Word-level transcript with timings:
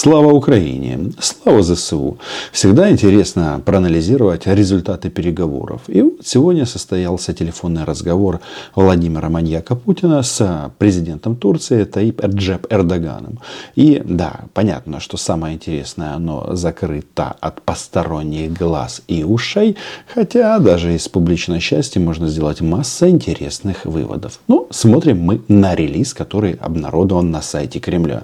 Слава 0.00 0.32
Украине! 0.32 1.10
Слава 1.18 1.60
ЗСУ! 1.60 2.18
Всегда 2.52 2.88
интересно 2.88 3.60
проанализировать 3.66 4.46
результаты 4.46 5.10
переговоров. 5.10 5.80
И 5.88 6.02
вот 6.02 6.20
сегодня 6.24 6.66
состоялся 6.66 7.34
телефонный 7.34 7.82
разговор 7.82 8.38
Владимира 8.76 9.28
Маньяка 9.28 9.74
Путина 9.74 10.22
с 10.22 10.70
президентом 10.78 11.34
Турции 11.34 11.82
Таип 11.82 12.22
Эрджеп 12.22 12.72
Эрдоганом. 12.72 13.40
И 13.74 14.00
да, 14.04 14.42
понятно, 14.54 15.00
что 15.00 15.16
самое 15.16 15.56
интересное, 15.56 16.14
оно 16.14 16.54
закрыто 16.54 17.34
от 17.40 17.60
посторонних 17.62 18.52
глаз 18.52 19.02
и 19.08 19.24
ушей. 19.24 19.76
Хотя 20.14 20.60
даже 20.60 20.94
из 20.94 21.08
публичной 21.08 21.58
части 21.58 21.98
можно 21.98 22.28
сделать 22.28 22.60
массу 22.60 23.08
интересных 23.08 23.84
выводов. 23.84 24.38
Ну, 24.46 24.68
смотрим 24.70 25.18
мы 25.18 25.40
на 25.48 25.74
релиз, 25.74 26.14
который 26.14 26.52
обнародован 26.52 27.32
на 27.32 27.42
сайте 27.42 27.80
Кремля. 27.80 28.22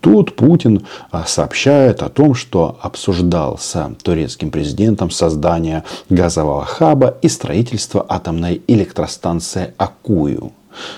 Тут 0.00 0.36
Путин 0.36 0.86
сообщает 1.24 2.02
о 2.02 2.08
том, 2.08 2.34
что 2.34 2.78
обсуждался 2.82 3.94
турецким 4.02 4.50
президентом 4.50 5.10
создание 5.10 5.84
газового 6.10 6.64
хаба 6.64 7.16
и 7.22 7.28
строительство 7.28 8.04
атомной 8.08 8.62
электростанции 8.66 9.72
Акую. 9.76 10.52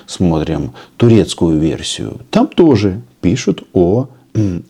Смотрим 0.06 0.73
турецкую 0.96 1.59
версию. 1.59 2.20
Там 2.30 2.48
тоже 2.48 3.02
пишут 3.20 3.62
о 3.73 4.09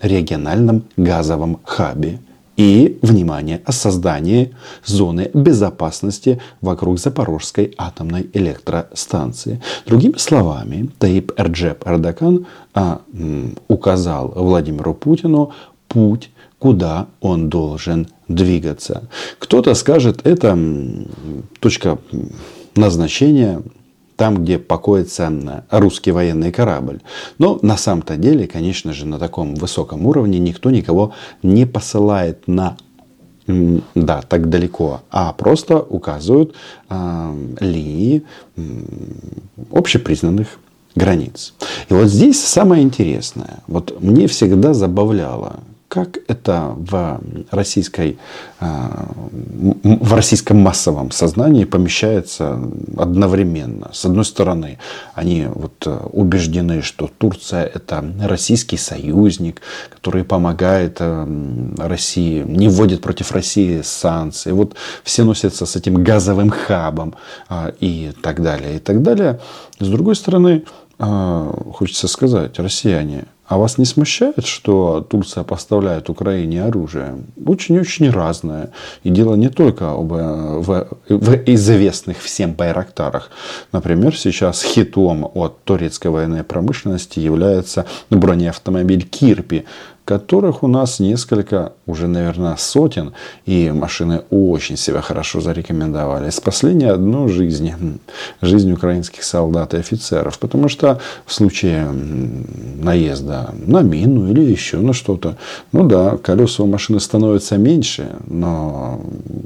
региональном 0.03 0.85
газовом 0.97 1.61
хабе 1.65 2.21
и, 2.59 2.99
внимание, 3.03 3.63
о 3.65 3.73
создании 3.73 4.51
зоны 4.85 5.31
безопасности 5.33 6.41
вокруг 6.61 6.99
Запорожской 6.99 7.73
атомной 7.79 8.29
электростанции. 8.33 9.63
Другими 9.87 10.17
словами, 10.19 10.91
Таип 10.99 11.33
Эрджеп 11.37 11.87
Эрдоган 11.87 12.47
а, 12.75 13.01
указал 13.69 14.33
Владимиру 14.35 14.93
Путину 14.93 15.53
путь, 15.87 16.31
куда 16.59 17.07
он 17.21 17.49
должен 17.49 18.09
двигаться. 18.27 19.05
Кто-то 19.39 19.75
скажет, 19.75 20.27
это 20.27 20.59
точка 21.61 21.99
назначения 22.75 23.63
там, 24.19 24.43
где 24.43 24.59
покоится 24.59 25.33
русский 25.71 26.11
военный 26.11 26.51
корабль. 26.51 27.01
Но 27.39 27.59
на 27.63 27.77
самом-то 27.77 28.17
деле, 28.17 28.49
конечно 28.49 28.93
же, 28.93 29.07
на 29.07 29.19
таком 29.19 29.55
высоком 29.55 30.05
уровне 30.07 30.41
никто 30.41 30.71
никого 30.71 31.15
не 31.43 31.67
посылает 31.67 32.49
на 32.49 32.77
да, 33.95 34.21
так 34.21 34.51
далеко, 34.51 35.01
а 35.11 35.33
просто 35.33 35.79
указывают 35.79 36.55
э, 36.91 37.55
линии 37.61 38.25
э, 38.57 38.63
общепризнанных 39.73 40.59
границ. 40.95 41.55
И 41.89 41.95
вот 41.95 42.09
здесь 42.09 42.45
самое 42.45 42.83
интересное. 42.83 43.61
Вот 43.67 44.03
мне 44.03 44.27
всегда 44.27 44.75
забавляло, 44.75 45.61
как 45.89 46.19
это 46.29 46.75
в, 46.77 47.21
российской, 47.51 48.19
а, 48.61 49.09
в 49.83 50.15
российском 50.15 50.59
массовом 50.59 51.11
сознании 51.11 51.65
помещается 51.65 52.61
одновременно. 52.97 53.91
С 53.93 54.05
одной 54.05 54.27
стороны, 54.27 54.79
они 55.15 55.47
вот 55.47 55.87
э, 55.87 55.99
убеждены, 56.13 56.83
что 56.83 57.11
Турция 57.19 57.65
это 57.65 58.05
российский 58.21 58.77
союзник, 58.77 59.63
который 59.89 60.25
помогает 60.25 60.99
э, 61.01 61.73
России, 61.79 62.43
не 62.43 62.69
вводит 62.69 63.01
против 63.01 63.33
России 63.33 63.81
санкции. 63.83 64.53
Вот 64.53 64.77
все 65.05 65.25
носятся 65.25 65.65
с 65.65 65.75
этим 65.75 66.05
газовым 66.05 66.51
хабом 66.51 67.15
а, 67.49 67.73
и 67.81 68.13
так 68.23 68.43
далее, 68.43 68.77
и 68.77 68.79
так 68.79 69.03
далее. 69.03 69.41
С 69.81 69.89
другой 69.89 70.17
стороны, 70.17 70.65
а, 70.99 71.51
хочется 71.73 72.09
сказать, 72.09 72.59
россияне, 72.59 73.25
а 73.49 73.57
вас 73.57 73.79
не 73.79 73.87
смущает, 73.87 74.45
что 74.45 75.01
Турция 75.01 75.43
поставляет 75.43 76.11
Украине 76.11 76.65
оружие? 76.65 77.17
Очень-очень 77.47 78.11
разное. 78.11 78.73
И 79.05 79.11
дело 79.11 79.37
не 79.37 79.49
только 79.49 79.91
об, 79.93 80.13
э, 80.13 80.59
в, 80.59 80.89
в 81.09 81.35
известных 81.47 82.19
всем 82.19 82.53
байрактарах. 82.53 83.31
Например, 83.73 84.15
сейчас 84.15 84.63
хитом 84.63 85.31
от 85.35 85.65
турецкой 85.65 86.09
военной 86.09 86.45
промышленности 86.45 87.21
является 87.21 87.87
бронеавтомобиль 88.11 89.09
Кирпи, 89.09 89.65
которых 90.09 90.63
у 90.63 90.69
нас 90.69 91.01
несколько, 91.01 91.73
уже, 91.87 92.07
наверное, 92.09 92.57
сотен. 92.57 93.13
И 93.45 93.71
машины 93.71 94.23
очень 94.31 94.79
себя 94.79 95.03
хорошо 95.03 95.43
зарекомендовали. 95.43 96.31
Спасли 96.31 96.73
не 96.73 96.87
одну 96.87 97.29
жизнь. 97.29 97.75
Жизнь 98.41 98.73
украинских 98.73 99.23
солдат 99.23 99.75
и 99.75 99.77
офицеров. 99.77 100.39
Потому 100.39 100.71
что 100.71 100.99
в 101.27 101.35
случае 101.35 101.91
наезда 101.91 103.51
на 103.67 103.83
мину 103.83 104.31
или 104.31 104.41
еще 104.41 104.79
на 104.79 104.95
что-то, 104.95 105.37
ну 105.73 105.87
да, 105.87 106.17
колеса 106.17 106.63
у 106.63 106.67
машины 106.67 107.01
становятся 107.01 107.59
меньше, 107.59 108.17
но 108.27 109.03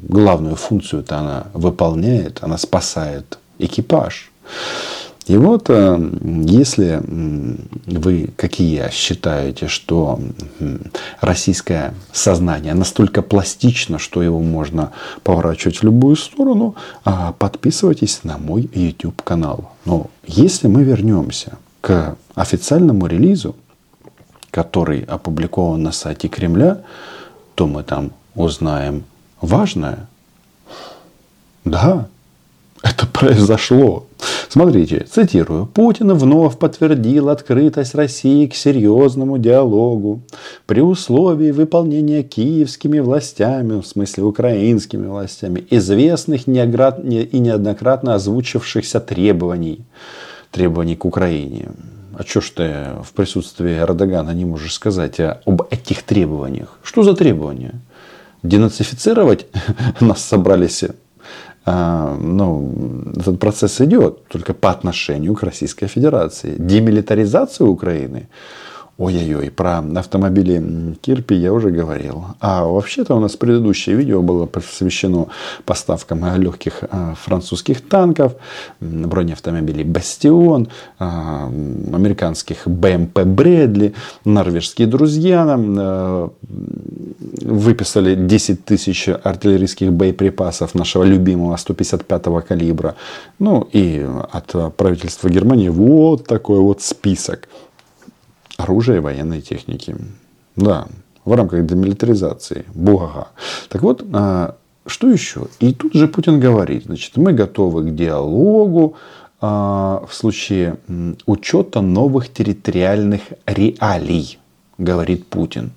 главную 0.08 0.54
функцию-то 0.54 1.18
она 1.18 1.46
выполняет, 1.54 2.38
она 2.40 2.56
спасает 2.56 3.36
экипаж. 3.58 4.30
И 5.32 5.36
вот, 5.38 5.70
э, 5.70 6.10
если 6.44 7.00
вы, 7.86 8.28
какие 8.36 8.90
считаете, 8.90 9.66
что 9.66 10.20
российское 11.22 11.94
сознание 12.12 12.74
настолько 12.74 13.22
пластично, 13.22 13.98
что 13.98 14.22
его 14.22 14.40
можно 14.40 14.92
поворачивать 15.22 15.78
в 15.78 15.84
любую 15.84 16.16
сторону, 16.16 16.74
а, 17.04 17.32
подписывайтесь 17.32 18.24
на 18.24 18.36
мой 18.36 18.68
YouTube 18.74 19.22
канал. 19.22 19.70
Но 19.86 20.10
если 20.26 20.68
мы 20.68 20.84
вернемся 20.84 21.56
к 21.80 22.18
официальному 22.34 23.06
релизу, 23.06 23.56
который 24.50 25.00
опубликован 25.00 25.82
на 25.82 25.92
сайте 25.92 26.28
Кремля, 26.28 26.82
то 27.54 27.66
мы 27.66 27.84
там 27.84 28.10
узнаем 28.34 29.04
важное. 29.40 30.08
Да, 31.64 32.06
это 32.82 33.06
произошло. 33.06 34.04
Смотрите, 34.52 35.06
цитирую. 35.10 35.64
Путин 35.64 36.12
вновь 36.12 36.58
подтвердил 36.58 37.30
открытость 37.30 37.94
России 37.94 38.46
к 38.46 38.54
серьезному 38.54 39.38
диалогу 39.38 40.20
при 40.66 40.82
условии 40.82 41.52
выполнения 41.52 42.22
киевскими 42.22 42.98
властями, 42.98 43.80
в 43.80 43.86
смысле 43.86 44.24
украинскими 44.24 45.06
властями, 45.06 45.64
известных 45.70 46.46
и 46.46 46.50
неоднократно 46.50 48.14
озвучившихся 48.14 49.00
требований, 49.00 49.86
требований 50.50 50.96
к 50.96 51.06
Украине. 51.06 51.70
А 52.14 52.22
что 52.22 52.42
ж 52.42 52.50
ты 52.50 52.74
в 53.02 53.14
присутствии 53.14 53.78
Эрдогана 53.78 54.32
не 54.32 54.44
можешь 54.44 54.74
сказать 54.74 55.18
об 55.18 55.62
этих 55.70 56.02
требованиях? 56.02 56.78
Что 56.82 57.04
за 57.04 57.14
требования? 57.14 57.80
Денацифицировать 58.42 59.46
нас 60.00 60.22
собрались 60.22 60.84
а, 60.84 60.94
ну, 61.64 62.72
этот 63.16 63.38
процесс 63.38 63.80
идет 63.80 64.26
только 64.28 64.52
по 64.52 64.70
отношению 64.70 65.34
к 65.34 65.42
Российской 65.42 65.86
Федерации. 65.86 66.54
Демилитаризация 66.58 67.66
Украины 67.66 68.28
Ой-ой-ой, 69.02 69.50
про 69.50 69.78
автомобили 69.96 70.94
Кирпи 71.00 71.34
я 71.34 71.52
уже 71.52 71.70
говорил. 71.70 72.24
А 72.38 72.64
вообще-то 72.64 73.16
у 73.16 73.18
нас 73.18 73.34
предыдущее 73.34 73.96
видео 73.96 74.22
было 74.22 74.46
посвящено 74.46 75.26
поставкам 75.64 76.24
легких 76.40 76.84
а, 76.88 77.14
французских 77.20 77.80
танков, 77.80 78.34
бронеавтомобилей 78.80 79.82
Бастион, 79.82 80.68
а, 81.00 81.48
американских 81.92 82.68
БМП 82.68 83.24
Брэдли, 83.24 83.92
норвежские 84.24 84.86
друзья 84.86 85.44
нам 85.44 86.30
выписали 87.40 88.14
10 88.14 88.64
тысяч 88.64 89.08
артиллерийских 89.08 89.92
боеприпасов 89.92 90.76
нашего 90.76 91.02
любимого 91.02 91.56
155-го 91.56 92.40
калибра. 92.42 92.94
Ну 93.40 93.68
и 93.72 94.06
от 94.30 94.76
правительства 94.76 95.28
Германии 95.28 95.70
вот 95.70 96.24
такой 96.28 96.60
вот 96.60 96.82
список 96.82 97.48
оружия 98.62 98.96
и 98.96 99.00
военной 99.00 99.40
техники. 99.40 99.96
Да, 100.56 100.86
в 101.24 101.34
рамках 101.34 101.66
демилитаризации. 101.66 102.64
Бугага. 102.74 103.28
Так 103.68 103.82
вот, 103.82 104.04
а, 104.12 104.56
что 104.86 105.08
еще? 105.08 105.46
И 105.60 105.72
тут 105.72 105.94
же 105.94 106.08
Путин 106.08 106.40
говорит, 106.40 106.84
значит, 106.84 107.16
мы 107.16 107.32
готовы 107.32 107.84
к 107.90 107.94
диалогу 107.94 108.96
а, 109.40 110.04
в 110.08 110.14
случае 110.14 110.76
учета 111.26 111.80
новых 111.80 112.32
территориальных 112.32 113.22
реалий, 113.46 114.38
говорит 114.78 115.26
Путин. 115.26 115.72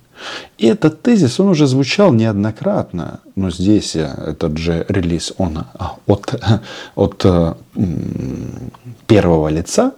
И 0.57 0.67
этот 0.67 1.01
тезис, 1.01 1.39
он 1.39 1.49
уже 1.49 1.67
звучал 1.67 2.13
неоднократно, 2.13 3.19
но 3.35 3.51
здесь 3.51 3.95
э, 3.97 4.05
этот 4.27 4.57
же 4.57 4.85
релиз, 4.87 5.33
он 5.37 5.57
а, 5.57 5.97
от, 6.05 6.41
от 6.95 7.25
э, 7.25 7.53
первого 9.07 9.49
лица, 9.49 9.91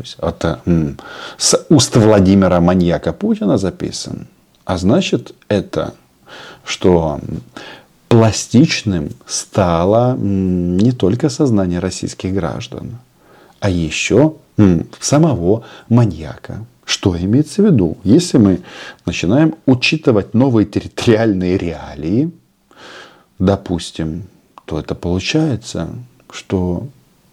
то 0.00 0.04
есть 0.04 0.16
это 0.22 0.60
с 1.36 1.66
уст 1.68 1.96
Владимира 1.96 2.60
маньяка 2.60 3.12
Путина 3.12 3.58
записан. 3.58 4.28
А 4.64 4.78
значит 4.78 5.34
это, 5.48 5.92
что 6.64 7.20
пластичным 8.08 9.10
стало 9.26 10.16
не 10.16 10.92
только 10.92 11.28
сознание 11.28 11.80
российских 11.80 12.32
граждан, 12.32 12.98
а 13.60 13.68
еще 13.68 14.36
самого 15.00 15.64
маньяка. 15.90 16.64
Что 16.86 17.14
имеется 17.16 17.62
в 17.62 17.66
виду? 17.66 17.98
Если 18.02 18.38
мы 18.38 18.60
начинаем 19.04 19.54
учитывать 19.66 20.32
новые 20.32 20.64
территориальные 20.64 21.58
реалии, 21.58 22.30
допустим, 23.38 24.24
то 24.64 24.80
это 24.80 24.94
получается, 24.94 25.90
что 26.30 26.88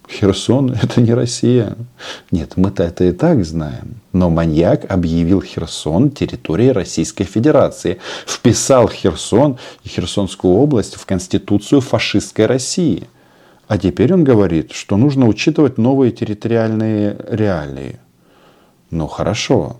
Херсон– 0.09 0.71
это 0.81 1.01
не 1.01 1.13
Россия. 1.13 1.75
Нет, 2.31 2.53
мы-то 2.55 2.83
это 2.83 3.03
и 3.03 3.11
так 3.11 3.43
знаем. 3.43 4.01
Но 4.13 4.29
маньяк 4.29 4.89
объявил 4.89 5.41
Херсон 5.41 6.11
территорией 6.11 6.71
Российской 6.71 7.25
Федерации. 7.25 7.99
Вписал 8.25 8.87
Херсон 8.87 9.57
и 9.83 9.89
Херсонскую 9.89 10.53
область 10.53 10.95
в 10.95 11.05
Конституцию 11.05 11.81
фашистской 11.81 12.45
России. 12.45 13.07
А 13.67 13.77
теперь 13.77 14.13
он 14.13 14.23
говорит, 14.23 14.71
что 14.71 14.95
нужно 14.95 15.27
учитывать 15.27 15.77
новые 15.77 16.11
территориальные 16.11 17.17
реалии. 17.29 17.99
Ну 18.89 19.07
хорошо, 19.07 19.77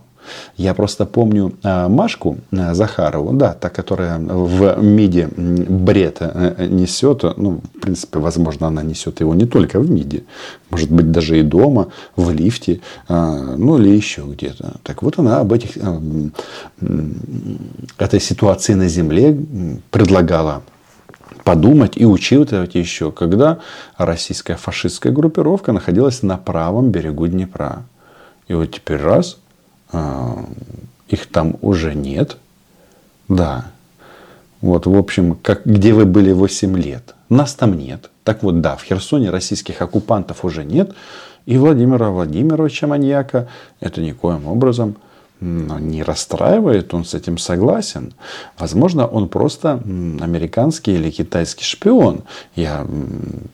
я 0.56 0.74
просто 0.74 1.06
помню 1.06 1.52
а, 1.62 1.88
Машку 1.88 2.38
а, 2.52 2.74
Захарову, 2.74 3.32
да, 3.32 3.54
та, 3.54 3.68
которая 3.68 4.18
в 4.18 4.82
МИДе 4.82 5.28
бред 5.36 6.18
э, 6.20 6.66
несет. 6.68 7.22
Ну, 7.36 7.60
в 7.74 7.80
принципе, 7.80 8.18
возможно, 8.18 8.66
она 8.66 8.82
несет 8.82 9.20
его 9.20 9.34
не 9.34 9.46
только 9.46 9.80
в 9.80 9.90
МИДе. 9.90 10.24
Может 10.70 10.90
быть, 10.90 11.10
даже 11.10 11.38
и 11.38 11.42
дома, 11.42 11.88
в 12.16 12.30
лифте, 12.30 12.80
а, 13.08 13.56
ну 13.56 13.78
или 13.78 13.90
еще 13.90 14.22
где-то. 14.22 14.76
Так 14.82 15.02
вот 15.02 15.18
она 15.18 15.40
об 15.40 15.52
этих, 15.52 15.76
этой 17.98 18.20
ситуации 18.20 18.74
на 18.74 18.88
Земле 18.88 19.36
предлагала 19.90 20.62
подумать 21.44 21.96
и 21.96 22.04
учитывать 22.04 22.74
еще, 22.74 23.10
когда 23.10 23.58
российская 23.96 24.56
фашистская 24.56 25.12
группировка 25.12 25.72
находилась 25.72 26.22
на 26.22 26.36
правом 26.36 26.90
берегу 26.90 27.26
Днепра. 27.26 27.84
И 28.48 28.54
вот 28.54 28.66
теперь 28.66 29.00
раз– 29.00 29.38
их 29.92 31.26
там 31.32 31.56
уже 31.62 31.94
нет. 31.94 32.36
Да. 33.28 33.70
Вот, 34.60 34.86
в 34.86 34.96
общем, 34.96 35.36
как, 35.36 35.64
где 35.64 35.92
вы 35.92 36.04
были 36.04 36.32
8 36.32 36.76
лет? 36.76 37.14
Нас 37.28 37.54
там 37.54 37.78
нет. 37.78 38.10
Так 38.24 38.42
вот, 38.42 38.60
да, 38.60 38.76
в 38.76 38.82
Херсоне 38.82 39.30
российских 39.30 39.80
оккупантов 39.80 40.44
уже 40.44 40.64
нет. 40.64 40.92
И 41.46 41.56
Владимира 41.56 42.10
Владимировича 42.10 42.86
маньяка 42.86 43.48
это 43.80 44.00
никоим 44.00 44.46
образом 44.48 44.96
не 45.40 46.02
расстраивает, 46.02 46.92
он 46.94 47.04
с 47.04 47.14
этим 47.14 47.38
согласен. 47.38 48.12
Возможно, 48.58 49.06
он 49.06 49.28
просто 49.28 49.74
американский 49.74 50.94
или 50.94 51.10
китайский 51.10 51.64
шпион. 51.64 52.24
Я 52.56 52.86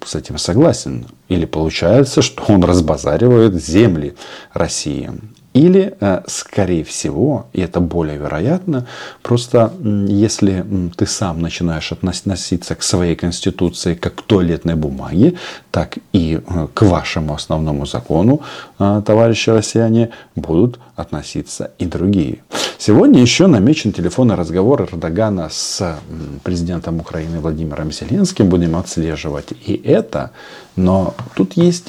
с 0.04 0.14
этим 0.14 0.38
согласен. 0.38 1.06
Или 1.28 1.44
получается, 1.44 2.22
что 2.22 2.44
он 2.48 2.64
разбазаривает 2.64 3.62
земли 3.62 4.14
России. 4.54 5.10
Или, 5.54 5.94
э, 6.00 6.22
скорее 6.26 6.82
всего, 6.82 7.46
и 7.52 7.60
это 7.60 7.78
более 7.78 8.18
вероятно, 8.18 8.86
просто 9.22 9.72
если 10.08 10.64
ты 10.96 11.06
сам 11.06 11.40
начинаешь 11.40 11.92
относиться 11.92 12.74
к 12.74 12.82
своей 12.82 13.14
конституции 13.14 13.94
как 13.94 14.16
к 14.16 14.22
туалетной 14.22 14.74
бумаге, 14.74 15.34
так 15.70 15.98
и 16.12 16.40
э, 16.44 16.68
к 16.74 16.82
вашему 16.82 17.34
основному 17.34 17.86
закону, 17.86 18.40
э, 18.80 19.02
товарищи 19.06 19.50
россияне, 19.50 20.10
будут 20.34 20.80
относиться 20.96 21.70
и 21.78 21.86
другие. 21.86 22.38
Сегодня 22.78 23.20
еще 23.22 23.46
намечен 23.46 23.92
телефонный 23.92 24.34
разговор 24.34 24.82
Эрдогана 24.82 25.48
с 25.50 25.98
президентом 26.42 26.98
Украины 26.98 27.38
Владимиром 27.38 27.92
Зеленским. 27.92 28.48
Будем 28.48 28.74
отслеживать 28.74 29.52
и 29.66 29.80
это. 29.84 30.32
Но 30.74 31.14
тут 31.36 31.56
есть 31.56 31.86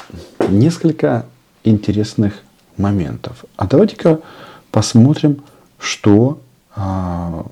несколько 0.48 1.26
интересных 1.64 2.45
моментов. 2.76 3.44
А 3.56 3.66
давайте-ка 3.66 4.20
посмотрим, 4.70 5.42
что 5.78 6.40
а, 6.74 7.46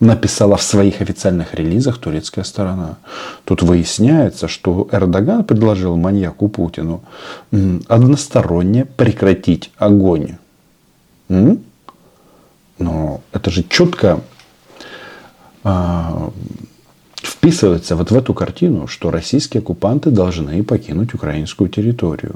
написала 0.00 0.56
в 0.56 0.62
своих 0.62 1.00
официальных 1.00 1.54
релизах 1.54 1.98
турецкая 1.98 2.44
сторона. 2.44 2.96
Тут 3.44 3.62
выясняется, 3.62 4.48
что 4.48 4.88
Эрдоган 4.90 5.44
предложил 5.44 5.96
маньяку 5.96 6.48
Путину 6.48 7.02
односторонне 7.88 8.84
прекратить 8.84 9.70
огонь. 9.76 10.36
Но 11.28 13.20
это 13.32 13.50
же 13.50 13.62
четко 13.62 14.20
а, 15.62 16.32
вписывается 17.42 17.96
вот 17.96 18.12
в 18.12 18.16
эту 18.16 18.34
картину, 18.34 18.86
что 18.86 19.10
российские 19.10 19.62
оккупанты 19.62 20.10
должны 20.10 20.62
покинуть 20.62 21.12
украинскую 21.12 21.68
территорию. 21.68 22.34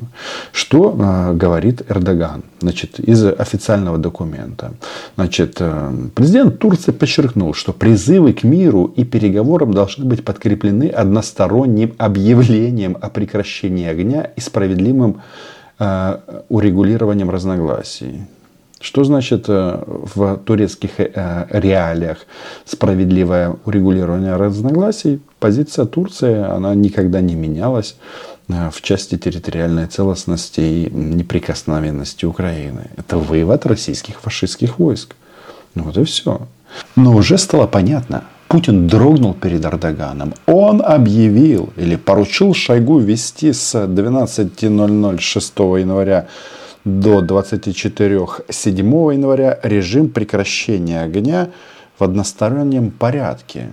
Что 0.51 0.97
э, 0.99 1.33
говорит 1.35 1.83
Эрдоган 1.89 2.43
значит, 2.61 2.99
из 2.99 3.25
официального 3.25 3.99
документа? 3.99 4.73
Значит, 5.15 5.59
э, 5.61 5.93
президент 6.13 6.59
Турции 6.59 6.91
подчеркнул, 6.91 7.55
что 7.55 7.73
призывы 7.73 8.33
к 8.33 8.43
миру 8.43 8.93
и 8.97 9.05
переговорам 9.05 9.73
должны 9.73 10.05
быть 10.05 10.25
подкреплены 10.25 10.89
односторонним 10.89 11.95
объявлением 11.99 12.97
о 13.01 13.09
прекращении 13.09 13.87
огня 13.87 14.25
и 14.37 14.41
справедливым 14.41 15.23
э, 15.79 16.19
урегулированием 16.49 17.31
разногласий. 17.31 18.23
Что 18.87 19.03
значит 19.03 19.47
э, 19.49 19.83
в 20.15 20.37
турецких 20.37 21.01
э, 21.01 21.47
реалиях 21.51 22.19
справедливое 22.65 23.57
урегулирование 23.65 24.37
разногласий? 24.37 25.21
Позиция 25.41 25.87
Турции, 25.87 26.37
она 26.57 26.73
никогда 26.77 27.21
не 27.21 27.35
менялась 27.35 27.97
э, 28.49 28.71
в 28.73 28.81
части 28.83 29.19
территориальной 29.19 29.89
целостности 29.89 30.61
и 30.61 30.91
неприкосновенности 30.93 32.27
Украины. 32.27 32.83
Это 32.97 33.19
вывод 33.19 33.67
российских 33.67 34.21
фашистских 34.21 34.79
войск. 34.79 35.17
Ну 35.75 35.83
вот 35.83 35.99
и 35.99 36.05
все. 36.05 36.39
Но 36.95 37.17
уже 37.17 37.39
стало 37.39 37.67
понятно, 37.67 38.23
Путин 38.47 38.87
дрогнул 38.87 39.35
перед 39.35 39.65
Эрдоганом. 39.65 40.33
Он 40.47 40.81
объявил 40.81 41.71
или 41.77 41.97
поручил 41.97 42.55
Шойгу 42.55 43.01
вести 43.01 43.53
с 43.53 43.75
12.00 43.75 45.19
6 45.19 45.59
января 45.59 46.29
до 46.87 47.21
24 47.21 48.27
7 48.49 49.13
января 49.13 49.59
режим 49.65 50.09
прекращения 50.09 51.03
огня 51.03 51.49
в 51.99 52.05
одностороннем 52.05 52.93
порядке. 52.93 53.69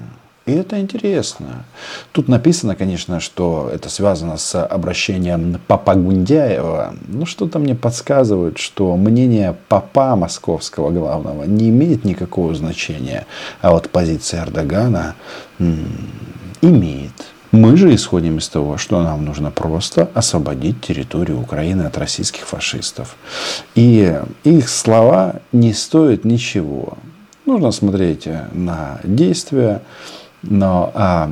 И 0.48 0.52
это 0.52 0.82
интересно. 0.82 1.64
Тут 2.12 2.28
написано, 2.28 2.76
конечно, 2.76 3.20
что 3.20 3.70
это 3.72 3.88
связано 3.88 4.38
с 4.38 4.62
обращением 4.66 5.62
Папа 5.68 5.94
Гундяева. 5.94 6.96
Но 7.08 7.26
что-то 7.26 7.60
мне 7.60 7.76
подсказывает, 7.76 8.58
что 8.58 8.98
мнение 8.98 9.56
Папа 9.70 10.16
московского 10.16 10.90
главного 10.90 11.44
не 11.44 11.70
имеет 11.70 12.04
никакого 12.04 12.56
значения. 12.56 13.26
А 13.62 13.72
вот 13.72 13.90
позиция 13.90 14.44
Эрдогана 14.44 15.16
м- 15.60 15.86
имеет. 16.62 17.14
Мы 17.54 17.78
же 17.78 17.94
исходим 17.94 18.40
из 18.40 18.50
того, 18.50 18.78
что 18.78 19.00
нам 19.04 19.26
нужно 19.26 19.52
просто 19.52 20.10
освободить 20.16 20.82
территорию 20.82 21.40
Украины 21.40 21.84
от 21.84 22.00
российских 22.00 22.48
фашистов. 22.48 23.16
И 23.76 24.20
их 24.44 24.68
слова 24.68 25.36
не 25.52 25.72
стоят 25.72 26.26
ничего. 26.26 26.98
Нужно 27.46 27.70
смотреть 27.70 28.28
на 28.54 29.00
действия, 29.04 29.84
но 30.42 30.92
а 30.96 31.32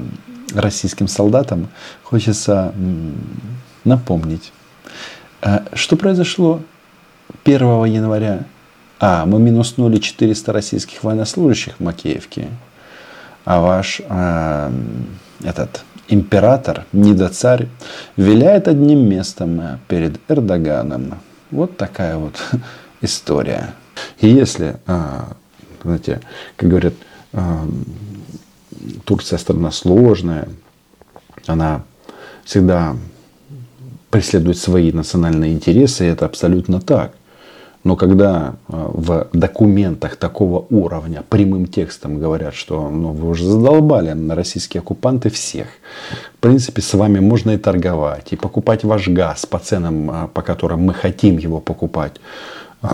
российским 0.54 1.08
солдатам 1.08 1.70
хочется 2.04 2.72
напомнить, 3.84 4.54
а, 5.42 5.64
что 5.74 5.96
произошло 5.96 6.62
1 7.44 7.86
января. 7.86 8.46
А, 9.00 9.26
мы 9.26 9.40
минуснули 9.40 9.98
400 9.98 10.54
российских 10.54 11.04
военнослужащих 11.04 11.78
в 11.78 11.80
Макеевке, 11.80 12.50
а 13.44 13.60
ваш 13.60 14.04
а, 14.08 14.72
этот 15.44 15.84
император, 16.12 16.86
недоцарь, 16.92 17.68
виляет 18.18 18.68
одним 18.68 19.10
местом 19.10 19.80
перед 19.88 20.20
Эрдоганом. 20.30 21.16
Вот 21.50 21.78
такая 21.78 22.18
вот 22.18 22.36
история. 23.02 23.74
И 24.20 24.28
если, 24.28 24.78
а, 24.86 25.34
знаете, 25.84 26.22
как 26.56 26.70
говорят, 26.70 26.94
а, 27.34 27.66
Турция 29.06 29.38
страна 29.38 29.72
сложная, 29.72 30.48
она 31.48 31.84
всегда 32.46 32.96
преследует 34.10 34.58
свои 34.58 34.92
национальные 34.92 35.54
интересы, 35.54 36.06
и 36.06 36.10
это 36.10 36.26
абсолютно 36.26 36.82
так. 36.82 37.14
Но 37.84 37.96
когда 37.96 38.56
э, 38.68 38.90
в 38.94 39.28
документах 39.34 40.16
такого 40.16 40.66
уровня 40.70 41.24
прямым 41.28 41.66
текстом 41.66 42.20
говорят, 42.20 42.54
что 42.54 42.90
ну, 42.90 43.12
вы 43.12 43.30
уже 43.30 43.46
задолбали 43.46 44.12
на 44.12 44.36
российские 44.36 44.82
оккупанты 44.82 45.30
всех, 45.30 45.68
в 46.36 46.40
принципе, 46.40 46.82
с 46.82 46.94
вами 46.94 47.20
можно 47.20 47.52
и 47.52 47.58
торговать, 47.58 48.34
и 48.34 48.36
покупать 48.36 48.84
ваш 48.84 49.08
газ 49.08 49.46
по 49.46 49.58
ценам, 49.58 50.12
э, 50.12 50.28
по 50.34 50.42
которым 50.44 50.82
мы 50.82 50.94
хотим 50.94 51.38
его 51.40 51.60
покупать. 51.60 52.14
Э, 52.84 52.88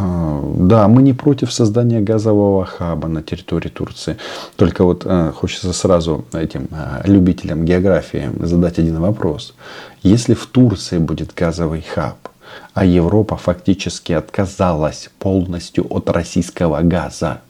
да, 0.58 0.88
мы 0.88 1.02
не 1.02 1.14
против 1.14 1.52
создания 1.52 2.00
газового 2.00 2.66
хаба 2.66 3.10
на 3.10 3.22
территории 3.22 3.70
Турции. 3.70 4.16
Только 4.56 4.86
вот 4.86 5.06
хочется 5.36 5.74
сразу 5.74 6.24
этим 6.32 6.70
любителям 7.04 7.66
географии 7.66 8.30
задать 8.40 8.80
один 8.80 9.02
вопрос. 9.02 9.54
Если 10.02 10.34
в 10.34 10.46
Турции 10.46 10.98
будет 10.98 11.34
газовый 11.36 11.82
хаб– 11.82 12.16
а 12.74 12.86
Европа 12.86 13.36
фактически 13.36 14.14
отказалась 14.14 15.10
полностью 15.20 15.86
от 15.90 16.10
российского 16.10 16.82
газа, 16.82 17.42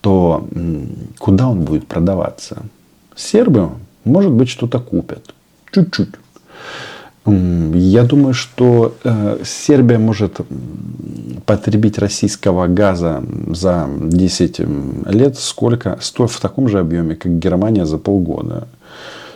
то 0.00 0.46
куда 1.18 1.48
он 1.48 1.62
будет 1.62 1.86
продаваться? 1.86 2.62
Сербы, 3.16 3.70
может 4.04 4.32
быть, 4.32 4.48
что-то 4.48 4.78
купят. 4.78 5.34
Чуть-чуть. 5.72 6.14
Я 7.26 8.04
думаю, 8.04 8.32
что 8.32 8.94
э, 9.04 9.40
Сербия 9.44 9.98
может 9.98 10.40
потребить 11.44 11.98
российского 11.98 12.68
газа 12.68 13.22
за 13.50 13.86
10 14.00 14.60
лет 15.06 15.38
сколько, 15.38 15.98
стоит 16.00 16.30
в 16.30 16.40
таком 16.40 16.68
же 16.68 16.78
объеме, 16.78 17.16
как 17.16 17.38
Германия 17.38 17.84
за 17.84 17.98
полгода. 17.98 18.68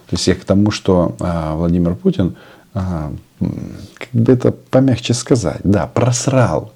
То 0.08 0.16
есть 0.16 0.26
я 0.26 0.34
к 0.34 0.44
тому, 0.44 0.70
что 0.70 1.16
а, 1.20 1.56
Владимир 1.56 1.94
Путин, 1.94 2.36
как 2.72 4.08
бы 4.12 4.32
это 4.32 4.52
помягче 4.52 5.14
сказать, 5.14 5.60
да, 5.64 5.86
просрал 5.86 6.72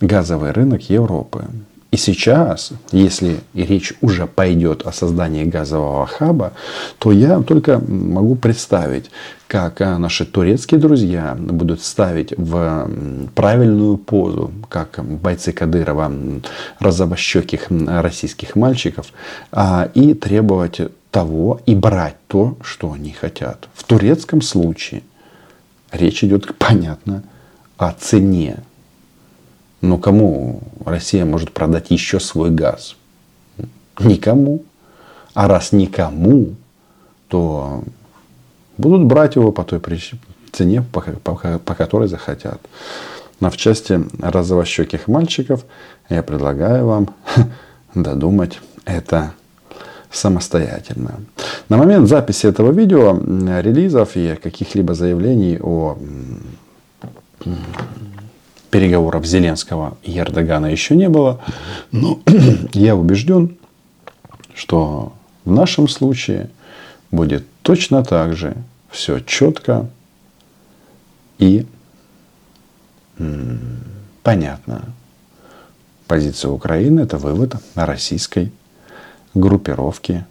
газовый 0.00 0.52
рынок 0.52 0.88
Европы. 0.90 1.44
И 1.90 1.96
сейчас, 1.96 2.70
если 2.92 3.40
речь 3.52 3.94
уже 4.00 4.28
пойдет 4.28 4.86
о 4.86 4.92
создании 4.92 5.44
газового 5.44 6.06
хаба, 6.06 6.52
то 6.98 7.10
я 7.10 7.40
только 7.40 7.80
могу 7.80 8.36
представить, 8.36 9.10
как 9.48 9.80
а, 9.80 9.98
наши 9.98 10.24
турецкие 10.24 10.78
друзья 10.78 11.36
будут 11.36 11.82
ставить 11.82 12.32
в 12.36 12.88
правильную 13.34 13.96
позу, 13.96 14.52
как 14.68 15.00
бойцы 15.04 15.50
Кадырова, 15.50 16.12
розовощеких 16.78 17.66
российских 17.70 18.54
мальчиков, 18.54 19.06
а, 19.50 19.90
и 19.92 20.14
требовать 20.14 20.80
того 21.10 21.60
и 21.66 21.74
брать 21.74 22.14
то, 22.28 22.56
что 22.62 22.92
они 22.92 23.10
хотят. 23.10 23.68
В 23.74 23.82
турецком 23.82 24.42
случае 24.42 25.02
речь 25.92 26.24
идет, 26.24 26.56
понятно, 26.58 27.22
о 27.76 27.92
цене 27.92 28.62
но 29.80 29.96
кому 29.96 30.60
Россия 30.84 31.24
может 31.24 31.52
продать 31.52 31.90
еще 31.90 32.20
свой 32.20 32.50
газ? 32.50 32.96
Никому. 33.98 34.64
А 35.32 35.48
раз 35.48 35.72
никому, 35.72 36.54
то 37.28 37.84
будут 38.76 39.04
брать 39.04 39.36
его 39.36 39.52
по 39.52 39.64
той 39.64 39.80
цене, 40.52 40.82
по, 40.82 41.00
по, 41.00 41.74
которой 41.74 42.08
захотят. 42.08 42.60
Но 43.38 43.50
в 43.50 43.56
части 43.56 44.02
розовощеких 44.18 45.08
мальчиков 45.08 45.64
я 46.08 46.22
предлагаю 46.22 46.86
вам 46.86 47.14
додумать 47.94 48.58
это 48.84 49.32
самостоятельно. 50.10 51.20
На 51.70 51.76
момент 51.76 52.08
записи 52.08 52.46
этого 52.46 52.72
видео, 52.72 53.16
релизов 53.60 54.16
и 54.16 54.34
каких-либо 54.34 54.92
заявлений 54.92 55.56
о 55.60 55.96
переговоров 58.72 59.24
Зеленского 59.24 59.96
и 60.02 60.18
Эрдогана 60.18 60.66
еще 60.66 60.96
не 60.96 61.08
было. 61.08 61.40
Но 61.92 62.18
я 62.72 62.96
убежден, 62.96 63.56
что 64.52 65.12
в 65.44 65.52
нашем 65.52 65.86
случае 65.86 66.50
будет 67.12 67.46
точно 67.62 68.02
так 68.02 68.34
же 68.34 68.56
все 68.90 69.20
четко 69.20 69.88
и 71.38 71.66
понятно. 74.24 74.86
Позиция 76.08 76.50
Украины– 76.50 76.98
это 77.02 77.16
вывод 77.16 77.54
российской 77.76 78.50
группировки 79.34 80.26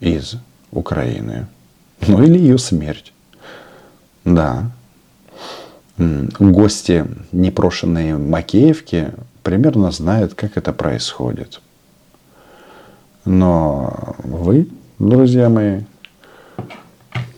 из 0.00 0.34
Украины. 0.72 1.46
Ну 2.06 2.22
или 2.22 2.38
ее 2.38 2.58
смерть. 2.58 3.12
Да, 4.24 4.70
гости 5.96 7.06
непрошенные 7.32 8.16
Макеевки 8.16 9.12
примерно 9.42 9.90
знают, 9.90 10.34
как 10.34 10.56
это 10.56 10.72
происходит. 10.72 11.60
Но 13.24 14.16
вы, 14.18 14.68
друзья 14.98 15.48
мои, 15.48 15.82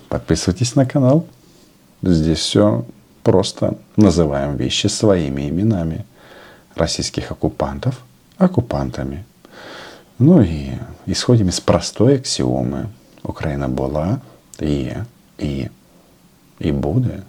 подписывайтесь 0.08 0.74
на 0.76 0.86
канал. 0.86 1.26
Здесь 2.02 2.38
все 2.38 2.84
просто. 3.22 3.78
Называем 3.96 4.56
вещи 4.56 4.86
своими 4.86 5.48
именами. 5.48 6.04
Российских 6.74 7.30
оккупантов 7.30 8.00
оккупантами. 8.38 9.24
Ну 10.18 10.40
и 10.40 10.70
исходим 11.06 11.48
из 11.48 11.60
простой 11.60 12.16
аксиомы. 12.16 12.88
Украина 13.22 13.68
была, 13.68 14.20
и, 14.58 14.94
и, 15.38 15.70
и 16.58 16.72
будет. 16.72 17.24